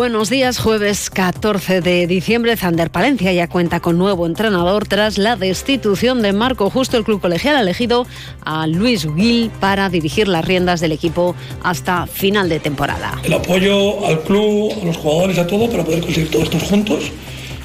Buenos 0.00 0.30
días, 0.30 0.58
jueves 0.58 1.10
14 1.10 1.82
de 1.82 2.06
diciembre. 2.06 2.56
Zander 2.56 2.88
Palencia 2.88 3.34
ya 3.34 3.48
cuenta 3.48 3.80
con 3.80 3.98
nuevo 3.98 4.24
entrenador 4.24 4.88
tras 4.88 5.18
la 5.18 5.36
destitución 5.36 6.22
de 6.22 6.32
Marco 6.32 6.70
Justo. 6.70 6.96
El 6.96 7.04
club 7.04 7.20
colegial 7.20 7.54
ha 7.56 7.60
elegido 7.60 8.06
a 8.42 8.66
Luis 8.66 9.06
Gil 9.14 9.50
para 9.60 9.90
dirigir 9.90 10.26
las 10.26 10.42
riendas 10.42 10.80
del 10.80 10.92
equipo 10.92 11.36
hasta 11.62 12.06
final 12.06 12.48
de 12.48 12.60
temporada. 12.60 13.20
El 13.22 13.34
apoyo 13.34 14.06
al 14.06 14.22
club, 14.22 14.72
a 14.80 14.86
los 14.86 14.96
jugadores, 14.96 15.36
a 15.36 15.46
todo, 15.46 15.68
para 15.68 15.84
poder 15.84 16.00
conseguir 16.00 16.30
todos 16.30 16.44
estos 16.44 16.62
juntos, 16.62 17.12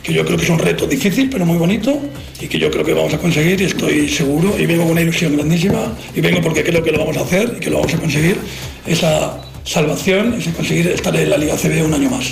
que 0.04 0.12
yo 0.12 0.26
creo 0.26 0.38
que 0.38 0.44
es 0.44 0.49
un 0.49 0.60
reto 0.60 0.86
difícil, 0.88 1.30
pero 1.30 1.46
muy 1.46 1.58
bonito, 1.58 1.98
y 2.41 2.49
que 2.49 2.60
yo 2.60 2.70
creo 2.70 2.84
que 2.84 2.94
vamos 2.94 3.13
a 3.13 3.18
conseguir, 3.18 3.62
y 3.62 3.63
estoy 3.63 4.10
seguro, 4.10 4.54
y 4.60 4.66
vengo 4.66 4.84
con 4.84 4.91
una 4.91 5.02
ilusión 5.02 5.38
grandísima, 5.38 5.94
y 6.13 6.20
vengo 6.20 6.41
porque 6.41 6.66
creo 6.66 6.84
que 6.84 6.91
lo 6.91 6.98
vamos 6.98 7.16
a 7.16 7.22
hacer 7.22 7.54
y 7.55 7.62
que 7.62 7.70
lo 7.70 7.77
vamos 7.77 7.94
a 7.94 7.98
conseguir. 7.98 8.38
Esa 8.86 9.40
salvación 9.66 10.36
es 10.36 10.48
conseguir 10.50 10.88
estar 10.88 11.16
en 11.16 11.30
la 11.30 11.38
Liga 11.38 11.55
CB 11.58 11.84
un 11.84 11.94
año 11.94 12.10
más. 12.10 12.32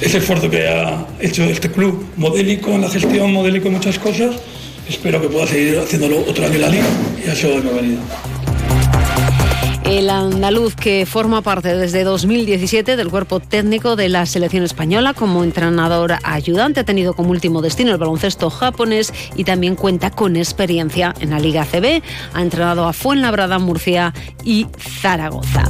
Ese 0.00 0.18
esfuerzo 0.18 0.50
que 0.50 0.66
ha 0.68 1.06
hecho 1.20 1.44
este 1.44 1.70
club, 1.70 2.04
modélico 2.16 2.70
en 2.70 2.82
la 2.82 2.90
gestión, 2.90 3.32
modélico 3.32 3.68
en 3.68 3.74
muchas 3.74 3.98
cosas, 3.98 4.36
espero 4.88 5.20
que 5.20 5.28
pueda 5.28 5.46
seguir 5.46 5.78
haciéndolo 5.78 6.20
otro 6.20 6.44
año 6.44 6.54
en 6.54 6.60
la 6.60 6.68
Liga 6.68 6.86
y 7.24 7.30
ha 7.30 7.34
sido 7.34 7.54
de 7.54 7.60
bienvenida. 7.60 8.00
El 9.84 10.10
andaluz 10.10 10.74
que 10.74 11.06
forma 11.06 11.40
parte 11.40 11.74
desde 11.74 12.04
2017 12.04 12.96
del 12.96 13.08
cuerpo 13.08 13.40
técnico 13.40 13.96
de 13.96 14.10
la 14.10 14.26
selección 14.26 14.62
española 14.62 15.14
como 15.14 15.42
entrenador 15.42 16.16
ayudante 16.24 16.80
ha 16.80 16.84
tenido 16.84 17.14
como 17.14 17.30
último 17.30 17.62
destino 17.62 17.92
el 17.92 17.96
baloncesto 17.96 18.50
japonés 18.50 19.14
y 19.34 19.44
también 19.44 19.76
cuenta 19.76 20.10
con 20.10 20.36
experiencia 20.36 21.14
en 21.20 21.30
la 21.30 21.38
Liga 21.38 21.64
CB. 21.64 22.02
Ha 22.34 22.42
entrenado 22.42 22.86
a 22.86 22.92
Fuenlabrada, 22.92 23.58
Murcia 23.58 24.12
y 24.44 24.66
Zaragoza. 25.00 25.64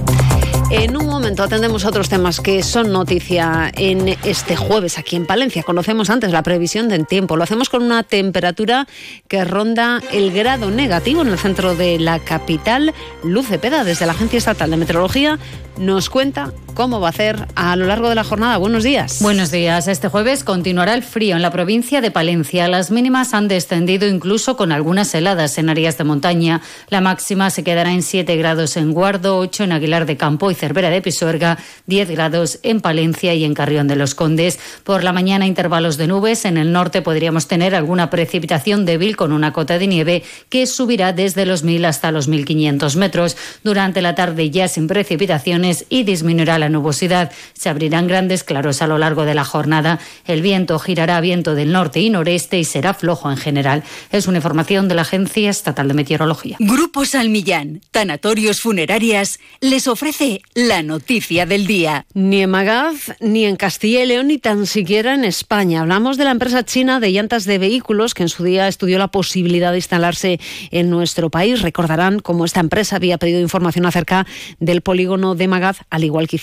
En 0.70 0.98
un 0.98 1.06
momento 1.06 1.42
atendemos 1.42 1.86
otros 1.86 2.10
temas 2.10 2.40
que 2.40 2.62
son 2.62 2.92
noticia 2.92 3.72
en 3.74 4.08
este 4.22 4.54
jueves 4.54 4.98
aquí 4.98 5.16
en 5.16 5.24
Palencia. 5.24 5.62
Conocemos 5.62 6.10
antes 6.10 6.30
la 6.30 6.42
previsión 6.42 6.90
del 6.90 7.06
tiempo. 7.06 7.38
Lo 7.38 7.44
hacemos 7.44 7.70
con 7.70 7.82
una 7.82 8.02
temperatura 8.02 8.86
que 9.28 9.46
ronda 9.46 10.02
el 10.12 10.30
grado 10.30 10.70
negativo 10.70 11.22
en 11.22 11.28
el 11.28 11.38
centro 11.38 11.74
de 11.74 11.98
la 11.98 12.18
capital. 12.18 12.92
Luz 13.24 13.46
Peda, 13.62 13.82
desde 13.82 14.04
la 14.04 14.12
Agencia 14.12 14.36
Estatal 14.36 14.70
de 14.70 14.76
Meteorología, 14.76 15.38
nos 15.78 16.10
cuenta 16.10 16.52
cómo 16.78 17.00
va 17.00 17.08
a 17.08 17.12
ser 17.12 17.48
a 17.56 17.74
lo 17.74 17.86
largo 17.86 18.08
de 18.08 18.14
la 18.14 18.22
jornada. 18.22 18.56
Buenos 18.56 18.84
días. 18.84 19.20
Buenos 19.20 19.50
días. 19.50 19.88
Este 19.88 20.06
jueves 20.06 20.44
continuará 20.44 20.94
el 20.94 21.02
frío 21.02 21.34
en 21.34 21.42
la 21.42 21.50
provincia 21.50 22.00
de 22.00 22.12
Palencia. 22.12 22.68
Las 22.68 22.92
mínimas 22.92 23.34
han 23.34 23.48
descendido 23.48 24.06
incluso 24.06 24.56
con 24.56 24.70
algunas 24.70 25.12
heladas 25.12 25.58
en 25.58 25.70
áreas 25.70 25.98
de 25.98 26.04
montaña. 26.04 26.60
La 26.88 27.00
máxima 27.00 27.50
se 27.50 27.64
quedará 27.64 27.92
en 27.92 28.02
7 28.02 28.36
grados 28.36 28.76
en 28.76 28.92
Guardo, 28.92 29.38
8 29.38 29.64
en 29.64 29.72
Aguilar 29.72 30.06
de 30.06 30.16
Campo 30.16 30.52
y 30.52 30.54
Cervera 30.54 30.88
de 30.88 31.02
Pisuerga, 31.02 31.58
10 31.86 32.10
grados 32.10 32.60
en 32.62 32.80
Palencia 32.80 33.34
y 33.34 33.42
en 33.42 33.54
Carrión 33.54 33.88
de 33.88 33.96
los 33.96 34.14
Condes. 34.14 34.60
Por 34.84 35.02
la 35.02 35.12
mañana 35.12 35.48
intervalos 35.48 35.96
de 35.96 36.06
nubes. 36.06 36.44
En 36.44 36.58
el 36.58 36.70
norte 36.70 37.02
podríamos 37.02 37.48
tener 37.48 37.74
alguna 37.74 38.08
precipitación 38.08 38.84
débil 38.86 39.16
con 39.16 39.32
una 39.32 39.52
cota 39.52 39.80
de 39.80 39.88
nieve 39.88 40.22
que 40.48 40.68
subirá 40.68 41.12
desde 41.12 41.44
los 41.44 41.64
1000 41.64 41.86
hasta 41.86 42.12
los 42.12 42.28
1500 42.28 42.94
metros. 42.94 43.36
Durante 43.64 44.00
la 44.00 44.14
tarde 44.14 44.50
ya 44.50 44.68
sin 44.68 44.86
precipitaciones 44.86 45.84
y 45.88 46.04
disminuirá 46.04 46.56
la 46.60 46.67
nubosidad. 46.68 47.32
Se 47.54 47.68
abrirán 47.68 48.06
grandes 48.06 48.44
claros 48.44 48.82
a 48.82 48.86
lo 48.86 48.98
largo 48.98 49.24
de 49.24 49.34
la 49.34 49.44
jornada. 49.44 49.98
El 50.26 50.42
viento 50.42 50.78
girará 50.78 51.20
viento 51.20 51.54
del 51.54 51.72
norte 51.72 52.00
y 52.00 52.10
noreste 52.10 52.58
y 52.58 52.64
será 52.64 52.94
flojo 52.94 53.30
en 53.30 53.36
general. 53.36 53.82
Es 54.12 54.26
una 54.26 54.38
información 54.38 54.88
de 54.88 54.94
la 54.94 55.02
Agencia 55.02 55.50
Estatal 55.50 55.88
de 55.88 55.94
Meteorología. 55.94 56.56
Grupo 56.58 57.04
Salmillán, 57.04 57.80
Tanatorios 57.90 58.60
Funerarias, 58.60 59.38
les 59.60 59.88
ofrece 59.88 60.42
la 60.54 60.82
noticia 60.82 61.46
del 61.46 61.66
día. 61.66 62.06
Ni 62.14 62.42
en 62.42 62.50
Magaz, 62.50 63.12
ni 63.20 63.44
en 63.44 63.56
Castilla 63.56 64.02
y 64.02 64.06
León, 64.06 64.28
ni 64.28 64.38
tan 64.38 64.66
siquiera 64.66 65.14
en 65.14 65.24
España. 65.24 65.80
Hablamos 65.80 66.16
de 66.16 66.24
la 66.24 66.30
empresa 66.30 66.64
china 66.64 67.00
de 67.00 67.12
llantas 67.12 67.44
de 67.44 67.58
vehículos 67.58 68.14
que 68.14 68.22
en 68.22 68.28
su 68.28 68.44
día 68.44 68.68
estudió 68.68 68.98
la 68.98 69.08
posibilidad 69.08 69.70
de 69.70 69.78
instalarse 69.78 70.40
en 70.70 70.90
nuestro 70.90 71.30
país. 71.30 71.62
Recordarán 71.62 72.20
cómo 72.20 72.44
esta 72.44 72.60
empresa 72.60 72.96
había 72.96 73.18
pedido 73.18 73.40
información 73.40 73.86
acerca 73.86 74.26
del 74.58 74.80
polígono 74.80 75.34
de 75.34 75.48
Magaz, 75.48 75.78
al 75.90 76.04
igual 76.04 76.28
que 76.28 76.36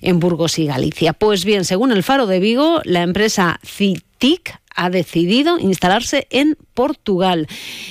en 0.00 0.20
Burgos 0.20 0.58
y 0.58 0.66
Galicia. 0.66 1.12
Pues 1.12 1.44
bien, 1.44 1.64
según 1.64 1.92
el 1.92 2.02
Faro 2.02 2.26
de 2.26 2.40
Vigo, 2.40 2.80
la 2.84 3.02
empresa 3.02 3.60
CITIC 3.64 4.63
ha 4.74 4.90
decidido 4.90 5.58
instalarse 5.58 6.26
en 6.30 6.56
Portugal. 6.74 7.46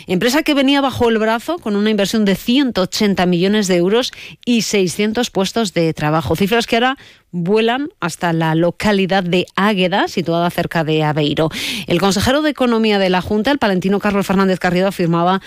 Empresa 0.07 0.43
que 0.43 0.53
venía 0.53 0.81
bajo 0.81 1.09
el 1.09 1.17
brazo 1.17 1.57
con 1.57 1.75
una 1.75 1.89
inversión 1.89 2.25
de 2.25 2.35
180 2.35 3.25
millones 3.25 3.67
de 3.67 3.77
euros 3.77 4.11
y 4.45 4.63
600 4.63 5.29
puestos 5.29 5.73
de 5.73 5.93
trabajo. 5.93 6.35
Cifras 6.35 6.67
que 6.67 6.75
ahora 6.75 6.97
vuelan 7.33 7.89
hasta 7.99 8.31
la 8.31 8.53
localidad 8.53 9.23
de 9.23 9.47
Águeda, 9.55 10.07
situada 10.07 10.49
cerca 10.51 10.83
de 10.83 11.03
Aveiro. 11.03 11.49
El 11.87 11.99
consejero 11.99 12.43
de 12.43 12.51
Economía 12.51 12.99
de 12.99 13.09
la 13.09 13.21
Junta, 13.21 13.51
el 13.51 13.57
palentino 13.57 13.99
Carlos 13.99 14.27
Fernández 14.27 14.59
Carrido, 14.59 14.87
afirmaba 14.87 15.41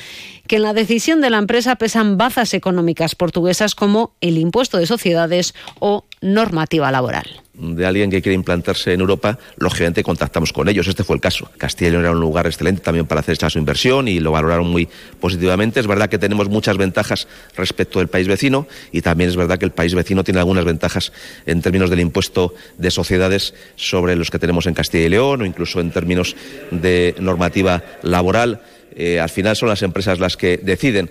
que 0.49 0.57
en 0.57 0.63
la 0.63 0.75
decisión 0.75 1.21
de 1.21 1.31
la 1.31 1.39
empresa 1.39 1.77
pesan 1.77 2.19
bazas 2.19 2.55
económicas 2.55 3.15
portuguesas 3.15 3.75
como 3.75 4.15
el 4.21 4.37
impuesto 4.37 4.79
de 4.79 4.87
sociedades 4.87 5.55
o 5.79 6.05
normativa 6.35 6.91
laboral 6.91 7.43
de 7.59 7.87
alguien 7.87 8.11
que 8.11 8.21
quiere 8.21 8.35
implantarse 8.35 8.93
en 8.93 9.01
Europa, 9.01 9.39
lógicamente 9.57 10.03
contactamos 10.03 10.53
con 10.53 10.69
ellos. 10.69 10.87
Este 10.89 11.05
fue 11.05 11.17
el 11.17 11.23
caso. 11.23 11.49
Castilla 11.57 11.89
y 11.89 11.93
León 11.93 12.05
era 12.05 12.13
un 12.13 12.21
lugar 12.21 12.47
excelente 12.47 12.83
también 12.83 13.07
para 13.07 13.21
hacer 13.21 13.33
esta 13.33 13.49
su 13.49 13.59
inversión 13.59 14.09
y 14.09 14.21
lo 14.21 14.33
valoraron 14.33 14.69
muy 14.69 14.89
positivamente. 15.21 15.81
Es 15.81 15.87
verdad 15.87 16.09
que 16.09 16.19
tenemos 16.19 16.49
muchas 16.49 16.77
ventajas 16.77 17.27
respecto 17.57 17.99
del 17.99 18.09
país 18.09 18.29
vecino 18.29 18.67
y 18.93 19.01
también 19.01 19.31
es 19.31 19.37
verdad 19.37 19.59
que 19.59 19.65
el 19.65 19.71
país 19.71 19.95
vecino 19.95 20.25
tiene 20.25 20.41
algunas 20.41 20.65
ventajas 20.65 21.13
en 21.47 21.63
términos 21.63 21.91
del 21.91 22.01
impuesto 22.01 22.55
de 22.77 22.91
sociedades 22.91 23.55
sobre 23.77 24.17
los 24.17 24.31
que 24.31 24.39
tenemos 24.39 24.67
en 24.67 24.75
Castilla 24.75 25.07
y 25.07 25.09
León 25.09 25.43
o 25.43 25.47
incluso 25.47 25.81
en 25.81 25.91
términos 25.91 26.37
de 26.71 27.15
normativa 27.21 27.83
laboral. 28.03 28.61
Eh, 28.95 29.21
al 29.21 29.29
final 29.29 29.57
son 29.57 29.69
las 29.69 29.83
empresas 29.83 30.19
las 30.19 30.37
que 30.37 30.59
deciden. 30.59 31.11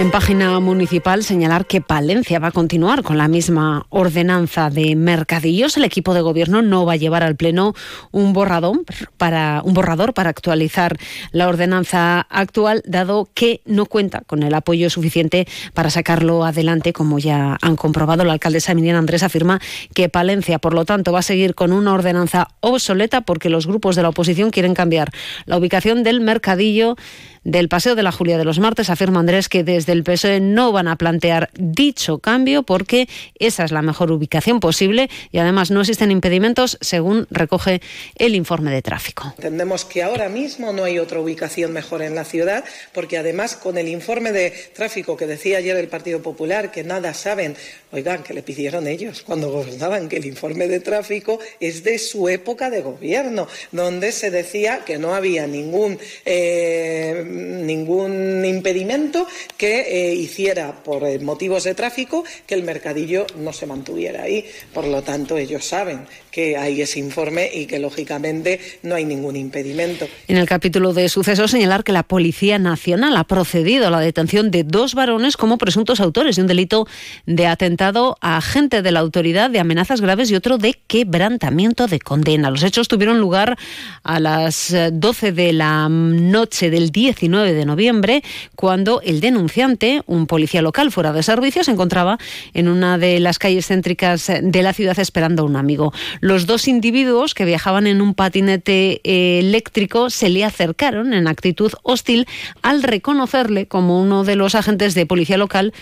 En 0.00 0.10
página 0.10 0.58
municipal 0.60 1.22
señalar 1.22 1.66
que 1.66 1.82
Palencia 1.82 2.38
va 2.38 2.48
a 2.48 2.52
continuar 2.52 3.02
con 3.02 3.18
la 3.18 3.28
misma 3.28 3.84
ordenanza 3.90 4.70
de 4.70 4.96
mercadillos. 4.96 5.76
El 5.76 5.84
equipo 5.84 6.14
de 6.14 6.22
gobierno 6.22 6.62
no 6.62 6.86
va 6.86 6.94
a 6.94 6.96
llevar 6.96 7.22
al 7.22 7.36
pleno 7.36 7.74
un 8.10 8.32
borrador 8.32 8.80
para 9.18 9.60
un 9.62 9.74
borrador 9.74 10.14
para 10.14 10.30
actualizar 10.30 10.96
la 11.32 11.48
ordenanza 11.48 12.22
actual, 12.30 12.82
dado 12.86 13.28
que 13.34 13.60
no 13.66 13.84
cuenta 13.84 14.22
con 14.22 14.42
el 14.42 14.54
apoyo 14.54 14.88
suficiente 14.88 15.46
para 15.74 15.90
sacarlo 15.90 16.46
adelante, 16.46 16.94
como 16.94 17.18
ya 17.18 17.58
han 17.60 17.76
comprobado. 17.76 18.24
La 18.24 18.32
alcaldesa 18.32 18.72
Miriam 18.72 18.96
Andrés 18.96 19.22
afirma 19.22 19.60
que 19.92 20.08
Palencia, 20.08 20.58
por 20.58 20.72
lo 20.72 20.86
tanto, 20.86 21.12
va 21.12 21.18
a 21.18 21.22
seguir 21.22 21.54
con 21.54 21.72
una 21.72 21.92
ordenanza 21.92 22.48
obsoleta 22.60 23.20
porque 23.20 23.50
los 23.50 23.66
grupos 23.66 23.96
de 23.96 24.02
la 24.02 24.08
oposición 24.08 24.48
quieren 24.48 24.72
cambiar 24.72 25.10
la 25.44 25.58
ubicación 25.58 26.02
del 26.04 26.22
mercadillo 26.22 26.96
del 27.44 27.68
Paseo 27.68 27.94
de 27.94 28.02
la 28.02 28.12
Julia 28.12 28.38
de 28.38 28.44
los 28.44 28.58
Martes, 28.58 28.90
afirma 28.90 29.20
Andrés 29.20 29.48
que 29.48 29.64
desde 29.64 29.92
el 29.92 30.04
PSOE 30.04 30.40
no 30.40 30.72
van 30.72 30.88
a 30.88 30.96
plantear 30.96 31.50
dicho 31.54 32.18
cambio 32.18 32.62
porque 32.62 33.08
esa 33.38 33.64
es 33.64 33.72
la 33.72 33.82
mejor 33.82 34.12
ubicación 34.12 34.60
posible 34.60 35.08
y 35.30 35.38
además 35.38 35.70
no 35.70 35.80
existen 35.80 36.10
impedimentos 36.10 36.76
según 36.80 37.26
recoge 37.30 37.80
el 38.16 38.34
informe 38.34 38.70
de 38.70 38.82
tráfico. 38.82 39.32
Entendemos 39.36 39.84
que 39.84 40.02
ahora 40.02 40.28
mismo 40.28 40.72
no 40.72 40.84
hay 40.84 40.98
otra 40.98 41.20
ubicación 41.20 41.72
mejor 41.72 42.02
en 42.02 42.14
la 42.14 42.24
ciudad 42.24 42.64
porque 42.92 43.18
además 43.18 43.56
con 43.56 43.78
el 43.78 43.88
informe 43.88 44.32
de 44.32 44.50
tráfico 44.74 45.16
que 45.16 45.26
decía 45.26 45.58
ayer 45.58 45.76
el 45.76 45.88
Partido 45.88 46.20
Popular 46.22 46.70
que 46.70 46.84
nada 46.84 47.14
saben, 47.14 47.56
oigan, 47.92 48.22
que 48.22 48.34
le 48.34 48.42
pidieron 48.42 48.86
ellos 48.86 49.22
cuando 49.22 49.50
gobernaban 49.50 50.08
que 50.08 50.16
el 50.16 50.26
informe 50.26 50.68
de 50.68 50.80
tráfico 50.80 51.38
es 51.58 51.84
de 51.84 51.98
su 51.98 52.28
época 52.28 52.70
de 52.70 52.82
gobierno, 52.82 53.48
donde 53.72 54.12
se 54.12 54.30
decía 54.30 54.84
que 54.84 54.98
no 54.98 55.14
había 55.14 55.46
ningún 55.46 55.98
eh, 56.24 57.29
ningún 57.30 58.44
impedimento 58.44 59.26
que 59.56 60.10
eh, 60.10 60.14
hiciera 60.14 60.82
por 60.82 61.04
eh, 61.04 61.18
motivos 61.18 61.64
de 61.64 61.74
tráfico 61.74 62.24
que 62.46 62.54
el 62.54 62.62
mercadillo 62.62 63.26
no 63.38 63.52
se 63.52 63.66
mantuviera 63.66 64.22
ahí. 64.22 64.44
Por 64.72 64.86
lo 64.86 65.02
tanto, 65.02 65.36
ellos 65.36 65.64
saben 65.64 66.06
que 66.30 66.56
hay 66.56 66.80
ese 66.80 66.98
informe 66.98 67.50
y 67.52 67.66
que 67.66 67.78
lógicamente 67.78 68.60
no 68.82 68.94
hay 68.94 69.04
ningún 69.04 69.36
impedimento. 69.36 70.06
En 70.28 70.36
el 70.36 70.46
capítulo 70.46 70.92
de 70.92 71.08
sucesos 71.08 71.50
señalar 71.50 71.84
que 71.84 71.92
la 71.92 72.02
Policía 72.02 72.58
Nacional 72.58 73.16
ha 73.16 73.24
procedido 73.24 73.88
a 73.88 73.90
la 73.90 74.00
detención 74.00 74.50
de 74.50 74.64
dos 74.64 74.94
varones 74.94 75.36
como 75.36 75.58
presuntos 75.58 76.00
autores 76.00 76.36
de 76.36 76.42
un 76.42 76.48
delito 76.48 76.86
de 77.26 77.46
atentado 77.46 78.16
a 78.20 78.36
agente 78.36 78.82
de 78.82 78.92
la 78.92 79.00
autoridad 79.00 79.50
de 79.50 79.60
amenazas 79.60 80.00
graves 80.00 80.30
y 80.30 80.34
otro 80.34 80.58
de 80.58 80.78
quebrantamiento 80.86 81.86
de 81.86 81.98
condena. 81.98 82.50
Los 82.50 82.62
hechos 82.62 82.88
tuvieron 82.88 83.18
lugar 83.18 83.58
a 84.02 84.20
las 84.20 84.74
12 84.92 85.28
eh, 85.28 85.32
de 85.32 85.52
la 85.52 85.88
noche 85.88 86.70
del 86.70 86.90
19 87.20 87.52
de 87.52 87.66
noviembre 87.66 88.22
cuando 88.56 89.02
el 89.02 89.20
denunciante, 89.20 90.02
un 90.06 90.26
policía 90.26 90.62
local 90.62 90.90
fuera 90.90 91.12
de 91.12 91.22
servicio, 91.22 91.62
se 91.64 91.70
encontraba 91.70 92.18
en 92.54 92.68
una 92.68 92.96
de 92.96 93.20
las 93.20 93.38
calles 93.38 93.66
céntricas 93.66 94.30
de 94.42 94.62
la 94.62 94.72
ciudad 94.72 94.98
esperando 94.98 95.42
a 95.42 95.46
un 95.46 95.56
amigo. 95.56 95.92
Los 96.20 96.46
dos 96.46 96.66
individuos 96.66 97.34
que 97.34 97.44
viajaban 97.44 97.86
en 97.86 98.00
un 98.00 98.14
patinete 98.14 99.00
eh, 99.04 99.38
eléctrico 99.40 100.08
se 100.08 100.30
le 100.30 100.44
acercaron 100.44 101.12
en 101.12 101.28
actitud 101.28 101.72
hostil 101.82 102.26
al 102.62 102.82
reconocerle 102.82 103.66
como 103.66 104.00
uno 104.00 104.24
de 104.24 104.36
los 104.36 104.54
agentes 104.54 104.94
de 104.94 105.06
policía 105.06 105.36
local 105.36 105.72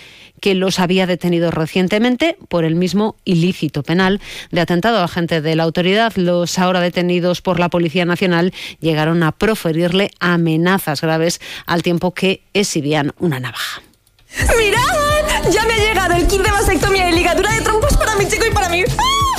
que 0.40 0.54
los 0.54 0.78
había 0.78 1.06
detenido 1.06 1.50
recientemente 1.50 2.36
por 2.48 2.64
el 2.64 2.74
mismo 2.74 3.16
ilícito 3.24 3.82
penal 3.82 4.20
de 4.50 4.60
atentado 4.60 4.98
a 4.98 5.04
agente 5.04 5.40
de 5.40 5.56
la 5.56 5.64
autoridad. 5.64 6.12
Los 6.16 6.58
ahora 6.58 6.80
detenidos 6.80 7.42
por 7.42 7.58
la 7.58 7.68
Policía 7.68 8.04
Nacional 8.04 8.52
llegaron 8.80 9.22
a 9.22 9.32
proferirle 9.32 10.10
amenazas 10.20 11.00
graves 11.00 11.27
al 11.66 11.82
tiempo 11.82 12.14
que 12.14 12.44
exhibían 12.54 13.12
una 13.18 13.40
navaja. 13.40 13.82
¡Mirad! 14.58 15.50
Ya 15.50 15.64
me 15.64 15.74
ha 15.74 15.78
llegado 15.78 16.14
el 16.14 16.26
kit 16.26 16.42
de 16.42 16.50
vasectomía 16.50 17.10
y 17.10 17.14
ligadura 17.14 17.52
de 17.52 17.60
trompos 17.62 17.96
para 17.96 18.16
mi 18.16 18.26
chico 18.26 18.44
y 18.46 18.50
para 18.50 18.68
mí. 18.68 18.84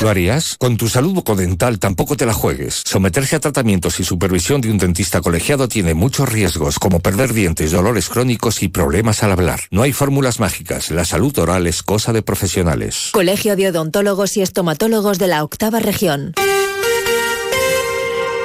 ¿Lo 0.01 0.09
harías? 0.09 0.55
Con 0.57 0.77
tu 0.77 0.87
salud 0.87 1.13
bucodental 1.13 1.77
tampoco 1.77 2.15
te 2.15 2.25
la 2.25 2.33
juegues. 2.33 2.83
Someterse 2.85 3.35
a 3.35 3.39
tratamientos 3.41 3.99
y 3.99 4.05
supervisión 4.05 4.61
de 4.61 4.71
un 4.71 4.77
dentista 4.77 5.19
colegiado 5.19 5.67
tiene 5.67 5.93
muchos 5.93 6.29
riesgos, 6.29 6.79
como 6.79 7.01
perder 7.01 7.33
dientes, 7.33 7.71
dolores 7.71 8.07
crónicos 8.07 8.63
y 8.63 8.69
problemas 8.69 9.23
al 9.23 9.33
hablar. 9.33 9.59
No 9.71 9.83
hay 9.83 9.91
fórmulas 9.91 10.39
mágicas. 10.39 10.89
La 10.89 11.03
salud 11.03 11.37
oral 11.37 11.67
es 11.67 11.83
cosa 11.83 12.13
de 12.13 12.21
profesionales. 12.21 13.09
Colegio 13.11 13.57
de 13.57 13.67
Odontólogos 13.67 14.37
y 14.37 14.41
Estomatólogos 14.41 15.19
de 15.19 15.27
la 15.27 15.43
Octava 15.43 15.79
Región. 15.79 16.33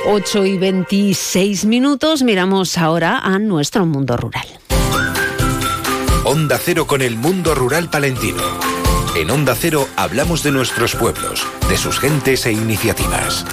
8 0.07 0.45
y 0.45 0.59
26 0.59 1.65
minutos, 1.65 2.23
miramos 2.23 2.77
ahora 2.77 3.19
a 3.19 3.39
nuestro 3.39 3.87
mundo 3.87 4.17
rural. 4.17 4.47
Onda 6.25 6.59
Cero 6.59 6.87
con 6.87 7.01
el 7.01 7.17
mundo 7.17 7.55
rural 7.55 7.89
palentino. 7.89 8.43
En 9.17 9.31
Onda 9.31 9.55
Cero 9.55 9.89
hablamos 9.97 10.43
de 10.43 10.53
nuestros 10.53 10.95
pueblos, 10.95 11.47
de 11.69 11.77
sus 11.79 11.99
gentes 11.99 12.45
e 12.45 12.53
iniciativas. 12.53 13.47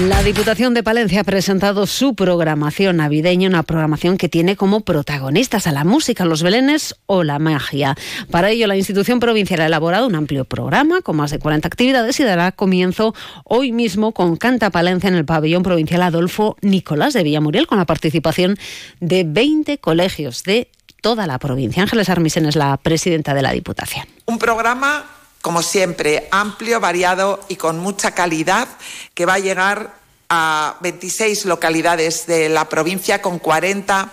La 0.00 0.22
Diputación 0.22 0.72
de 0.72 0.82
Palencia 0.82 1.20
ha 1.20 1.24
presentado 1.24 1.86
su 1.86 2.14
programación 2.14 2.96
navideña, 2.96 3.50
una 3.50 3.62
programación 3.62 4.16
que 4.16 4.30
tiene 4.30 4.56
como 4.56 4.80
protagonistas 4.80 5.66
a 5.66 5.72
la 5.72 5.84
música, 5.84 6.24
los 6.24 6.42
belenes 6.42 6.96
o 7.04 7.24
la 7.24 7.38
magia. 7.38 7.94
Para 8.30 8.48
ello, 8.48 8.66
la 8.66 8.76
institución 8.76 9.20
provincial 9.20 9.60
ha 9.60 9.66
elaborado 9.66 10.06
un 10.06 10.14
amplio 10.14 10.46
programa 10.46 11.02
con 11.02 11.16
más 11.16 11.30
de 11.30 11.38
40 11.38 11.68
actividades 11.68 12.18
y 12.20 12.24
dará 12.24 12.52
comienzo 12.52 13.14
hoy 13.44 13.72
mismo 13.72 14.12
con 14.12 14.36
Canta 14.36 14.70
Palencia 14.70 15.08
en 15.08 15.14
el 15.14 15.26
pabellón 15.26 15.62
provincial 15.62 16.00
Adolfo 16.02 16.56
Nicolás 16.62 17.12
de 17.12 17.22
Villamuriel, 17.22 17.66
con 17.66 17.76
la 17.76 17.84
participación 17.84 18.56
de 19.00 19.24
20 19.24 19.76
colegios 19.76 20.42
de 20.42 20.70
toda 21.02 21.26
la 21.26 21.38
provincia. 21.38 21.82
Ángeles 21.82 22.08
Armisen 22.08 22.46
es 22.46 22.56
la 22.56 22.78
presidenta 22.78 23.34
de 23.34 23.42
la 23.42 23.52
Diputación. 23.52 24.06
Un 24.24 24.38
programa, 24.38 25.04
como 25.42 25.62
siempre, 25.62 26.28
amplio, 26.30 26.80
variado 26.80 27.40
y 27.48 27.56
con 27.56 27.78
mucha 27.78 28.12
calidad, 28.12 28.68
que 29.12 29.26
va 29.26 29.34
a 29.34 29.38
llegar 29.38 29.94
a 30.28 30.76
26 30.80 31.44
localidades 31.44 32.26
de 32.26 32.48
la 32.48 32.68
provincia 32.68 33.20
con 33.20 33.38
40 33.38 34.10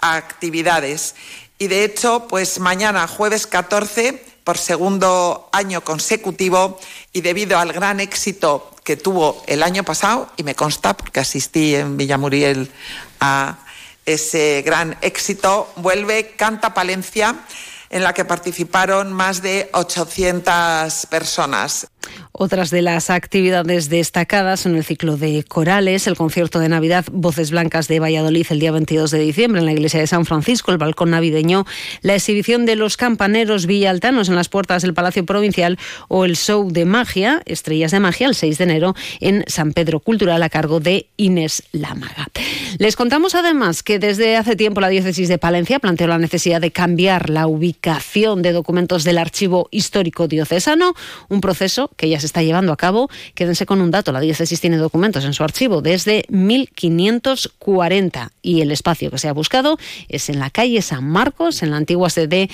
actividades. 0.00 1.14
Y 1.58 1.66
de 1.66 1.84
hecho, 1.84 2.26
pues 2.28 2.60
mañana, 2.60 3.06
jueves 3.06 3.46
14, 3.46 4.24
por 4.44 4.56
segundo 4.56 5.50
año 5.52 5.82
consecutivo 5.82 6.80
y 7.12 7.20
debido 7.20 7.58
al 7.58 7.74
gran 7.74 8.00
éxito 8.00 8.70
que 8.82 8.96
tuvo 8.96 9.42
el 9.46 9.62
año 9.62 9.84
pasado, 9.84 10.30
y 10.38 10.42
me 10.42 10.54
consta 10.54 10.96
porque 10.96 11.20
asistí 11.20 11.74
en 11.74 11.98
Villamuriel 11.98 12.70
a 13.20 13.58
ese 14.06 14.62
gran 14.64 14.96
éxito, 15.02 15.70
vuelve 15.76 16.30
Canta 16.36 16.72
Palencia, 16.72 17.36
en 17.90 18.02
la 18.02 18.12
que 18.12 18.24
participaron 18.24 19.12
más 19.12 19.42
de 19.42 19.70
800 19.72 21.06
personas. 21.06 21.88
Otras 22.40 22.70
de 22.70 22.82
las 22.82 23.10
actividades 23.10 23.88
destacadas 23.88 24.60
son 24.60 24.76
el 24.76 24.84
ciclo 24.84 25.16
de 25.16 25.42
corales, 25.42 26.06
el 26.06 26.16
concierto 26.16 26.60
de 26.60 26.68
Navidad 26.68 27.04
Voces 27.10 27.50
Blancas 27.50 27.88
de 27.88 27.98
Valladolid 27.98 28.46
el 28.50 28.60
día 28.60 28.70
22 28.70 29.10
de 29.10 29.18
diciembre 29.18 29.58
en 29.58 29.66
la 29.66 29.72
iglesia 29.72 29.98
de 29.98 30.06
San 30.06 30.24
Francisco, 30.24 30.70
el 30.70 30.78
balcón 30.78 31.10
navideño, 31.10 31.66
la 32.00 32.14
exhibición 32.14 32.64
de 32.64 32.76
los 32.76 32.96
campaneros 32.96 33.66
villaltanos 33.66 34.28
en 34.28 34.36
las 34.36 34.48
puertas 34.48 34.82
del 34.82 34.94
Palacio 34.94 35.26
Provincial 35.26 35.80
o 36.06 36.24
el 36.24 36.36
show 36.36 36.70
de 36.70 36.84
magia, 36.84 37.42
Estrellas 37.44 37.90
de 37.90 37.98
Magia, 37.98 38.28
el 38.28 38.36
6 38.36 38.56
de 38.56 38.64
enero 38.64 38.94
en 39.18 39.42
San 39.48 39.72
Pedro 39.72 39.98
Cultural 39.98 40.40
a 40.44 40.48
cargo 40.48 40.78
de 40.78 41.08
Inés 41.16 41.64
Lámaga. 41.72 42.28
Les 42.78 42.94
contamos 42.94 43.34
además 43.34 43.82
que 43.82 43.98
desde 43.98 44.36
hace 44.36 44.54
tiempo 44.54 44.80
la 44.80 44.90
diócesis 44.90 45.28
de 45.28 45.38
Palencia 45.38 45.80
planteó 45.80 46.06
la 46.06 46.18
necesidad 46.18 46.60
de 46.60 46.70
cambiar 46.70 47.30
la 47.30 47.48
ubicación 47.48 48.42
de 48.42 48.52
documentos 48.52 49.02
del 49.02 49.18
archivo 49.18 49.66
histórico 49.72 50.28
diocesano, 50.28 50.94
un 51.28 51.40
proceso 51.40 51.90
que 51.96 52.08
ya 52.08 52.20
se 52.20 52.27
está 52.28 52.42
llevando 52.42 52.72
a 52.72 52.76
cabo. 52.76 53.10
Quédense 53.34 53.66
con 53.66 53.80
un 53.80 53.90
dato, 53.90 54.12
la 54.12 54.20
diócesis 54.20 54.60
tiene 54.60 54.76
documentos 54.76 55.24
en 55.24 55.32
su 55.32 55.42
archivo 55.42 55.82
desde 55.82 56.24
1540 56.28 58.32
y 58.42 58.60
el 58.60 58.70
espacio 58.70 59.10
que 59.10 59.18
se 59.18 59.28
ha 59.28 59.32
buscado 59.32 59.78
es 60.08 60.28
en 60.28 60.38
la 60.38 60.50
calle 60.50 60.80
San 60.82 61.08
Marcos, 61.08 61.62
en 61.62 61.70
la 61.70 61.76
antigua 61.76 62.10
sede 62.10 62.48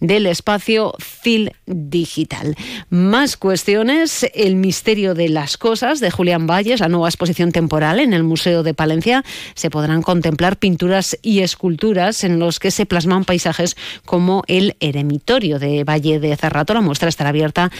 del 0.00 0.26
espacio 0.26 0.94
CIL 1.00 1.52
Digital. 1.66 2.56
Más 2.90 3.36
cuestiones, 3.36 4.26
el 4.34 4.56
misterio 4.56 5.14
de 5.14 5.28
las 5.28 5.56
cosas 5.56 6.00
de 6.00 6.10
Julián 6.10 6.46
Valles, 6.46 6.80
la 6.80 6.88
nueva 6.88 7.08
exposición 7.08 7.52
temporal 7.52 8.00
en 8.00 8.12
el 8.12 8.24
Museo 8.24 8.62
de 8.62 8.74
Palencia. 8.74 9.24
Se 9.54 9.70
podrán 9.70 10.02
contemplar 10.02 10.56
pinturas 10.56 11.16
y 11.22 11.40
esculturas 11.40 12.24
en 12.24 12.38
los 12.38 12.58
que 12.58 12.70
se 12.70 12.86
plasman 12.86 13.24
paisajes 13.24 13.76
como 14.04 14.42
el 14.46 14.76
eremitorio 14.80 15.58
de 15.58 15.84
Valle 15.84 16.18
de 16.18 16.36
Cerrato. 16.36 16.74
La 16.74 16.80
muestra 16.80 17.08
estará 17.08 17.30
abierta 17.30 17.70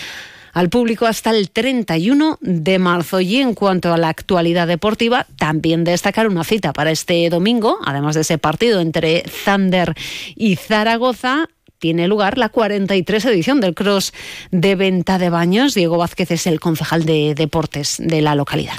al 0.53 0.69
público 0.69 1.07
hasta 1.07 1.31
el 1.31 1.51
31 1.51 2.39
de 2.41 2.79
marzo. 2.79 3.21
Y 3.21 3.37
en 3.37 3.55
cuanto 3.55 3.93
a 3.93 3.99
la 3.99 4.09
actualidad 4.09 4.67
deportiva, 4.67 5.27
también 5.37 5.85
destacar 5.85 6.29
una 6.29 6.45
cita 6.45 6.73
para 6.73 6.91
este 6.91 7.29
domingo, 7.31 7.79
además 7.85 8.15
de 8.15 8.23
ese 8.23 8.39
partido 8.39 8.81
entre 8.81 9.25
Zander 9.29 9.95
y 10.37 10.57
Zaragoza, 10.57 11.49
tiene 11.79 12.09
lugar 12.09 12.39
la 12.39 12.49
43 12.49 13.25
edición 13.27 13.61
del 13.61 13.75
Cross 13.75 14.13
de 14.51 14.75
Venta 14.75 15.19
de 15.19 15.31
Baños. 15.31 15.75
Diego 15.75 15.97
Vázquez 15.97 16.31
es 16.33 16.47
el 16.47 16.59
concejal 16.61 17.05
de 17.05 17.35
deportes 17.37 17.97
de 18.01 18.21
la 18.21 18.35
localidad. 18.35 18.79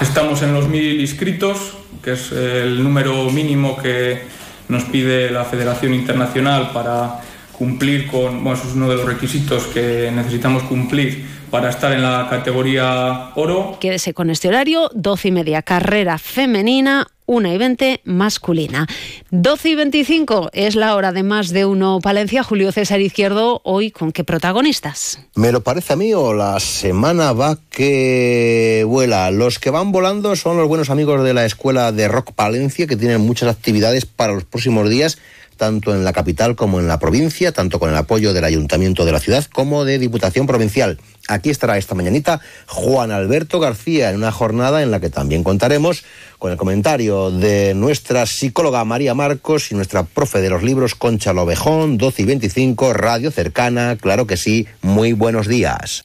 Estamos 0.00 0.42
en 0.42 0.54
los 0.54 0.68
mil 0.68 1.00
inscritos, 1.00 1.74
que 2.02 2.12
es 2.12 2.32
el 2.32 2.82
número 2.82 3.30
mínimo 3.30 3.76
que 3.76 4.22
nos 4.68 4.84
pide 4.84 5.30
la 5.30 5.44
Federación 5.44 5.94
Internacional 5.94 6.70
para 6.72 7.20
cumplir 7.58 8.06
con, 8.06 8.44
bueno, 8.44 8.56
eso 8.56 8.68
es 8.68 8.74
uno 8.76 8.88
de 8.88 8.94
los 8.94 9.04
requisitos 9.04 9.64
que 9.66 10.12
necesitamos 10.14 10.62
cumplir 10.62 11.26
para 11.50 11.70
estar 11.70 11.92
en 11.92 12.02
la 12.02 12.28
categoría 12.30 13.30
oro. 13.34 13.78
Quédese 13.80 14.14
con 14.14 14.30
este 14.30 14.48
horario, 14.48 14.90
12 14.94 15.28
y 15.28 15.32
media 15.32 15.62
carrera 15.62 16.18
femenina, 16.18 17.08
1 17.26 17.52
y 17.52 17.58
20 17.58 18.00
masculina. 18.04 18.86
12 19.30 19.68
y 19.70 19.74
25 19.74 20.50
es 20.52 20.76
la 20.76 20.94
hora 20.94 21.10
de 21.10 21.24
más 21.24 21.48
de 21.48 21.64
uno 21.64 21.98
Palencia. 22.00 22.44
Julio 22.44 22.70
César 22.70 23.00
Izquierdo, 23.00 23.60
hoy 23.64 23.90
con 23.90 24.12
qué 24.12 24.22
protagonistas. 24.22 25.20
Me 25.34 25.50
lo 25.50 25.62
parece 25.62 25.94
a 25.94 25.96
mí 25.96 26.14
o 26.14 26.32
la 26.34 26.60
semana 26.60 27.32
va 27.32 27.58
que 27.70 28.84
vuela. 28.86 29.30
Los 29.32 29.58
que 29.58 29.70
van 29.70 29.90
volando 29.90 30.36
son 30.36 30.56
los 30.58 30.68
buenos 30.68 30.90
amigos 30.90 31.24
de 31.24 31.34
la 31.34 31.44
Escuela 31.44 31.90
de 31.90 32.06
Rock 32.06 32.32
Palencia 32.32 32.86
que 32.86 32.96
tienen 32.96 33.20
muchas 33.20 33.48
actividades 33.48 34.06
para 34.06 34.32
los 34.32 34.44
próximos 34.44 34.88
días 34.88 35.18
tanto 35.58 35.94
en 35.94 36.04
la 36.04 36.14
capital 36.14 36.56
como 36.56 36.80
en 36.80 36.88
la 36.88 36.98
provincia, 36.98 37.52
tanto 37.52 37.78
con 37.78 37.90
el 37.90 37.96
apoyo 37.96 38.32
del 38.32 38.44
Ayuntamiento 38.44 39.04
de 39.04 39.12
la 39.12 39.20
ciudad 39.20 39.44
como 39.52 39.84
de 39.84 39.98
Diputación 39.98 40.46
Provincial. 40.46 40.98
Aquí 41.28 41.50
estará 41.50 41.76
esta 41.76 41.94
mañanita 41.94 42.40
Juan 42.66 43.10
Alberto 43.10 43.60
García 43.60 44.08
en 44.08 44.16
una 44.16 44.32
jornada 44.32 44.82
en 44.82 44.90
la 44.90 45.00
que 45.00 45.10
también 45.10 45.44
contaremos 45.44 46.04
con 46.38 46.50
el 46.52 46.56
comentario 46.56 47.30
de 47.30 47.74
nuestra 47.74 48.24
psicóloga 48.24 48.82
María 48.86 49.12
Marcos 49.14 49.70
y 49.70 49.74
nuestra 49.74 50.04
profe 50.04 50.40
de 50.40 50.48
los 50.48 50.62
libros 50.62 50.94
Concha 50.94 51.34
Lovejón, 51.34 51.98
12 51.98 52.22
y 52.22 52.24
25, 52.24 52.94
Radio 52.94 53.30
Cercana, 53.30 53.96
claro 54.00 54.26
que 54.26 54.38
sí, 54.38 54.66
muy 54.80 55.12
buenos 55.12 55.46
días. 55.48 56.04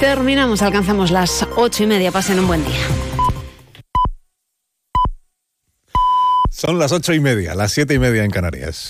Terminamos, 0.00 0.62
alcanzamos 0.62 1.10
las 1.10 1.46
ocho 1.56 1.82
y 1.82 1.86
media, 1.86 2.10
pasen 2.10 2.38
un 2.38 2.46
buen 2.46 2.64
día. 2.64 3.03
Son 6.64 6.78
las 6.78 6.92
ocho 6.92 7.12
y 7.12 7.20
media, 7.20 7.54
las 7.54 7.72
siete 7.72 7.92
y 7.92 7.98
media 7.98 8.24
en 8.24 8.30
Canarias. 8.30 8.88